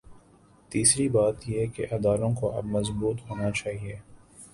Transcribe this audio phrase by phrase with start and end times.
[0.71, 3.99] تیسری بات یہ کہ اداروں کو اب مضبوط ہو نا چاہیے۔